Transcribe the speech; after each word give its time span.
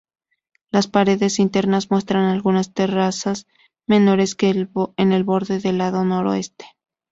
Las 0.71 0.87
paredes 0.87 1.37
internas 1.37 1.91
muestran 1.91 2.23
algunas 2.25 2.73
terrazas 2.73 3.45
menores 3.85 4.35
en 4.97 5.11
el 5.11 5.23
borde 5.23 5.59
del 5.59 5.77
lado 5.77 6.03
noroeste. 6.03 6.65